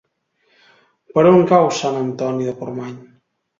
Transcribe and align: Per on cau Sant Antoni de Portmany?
Per 1.17 1.25
on 1.33 1.45
cau 1.53 1.69
Sant 1.83 2.01
Antoni 2.01 2.51
de 2.51 2.59
Portmany? 2.65 2.99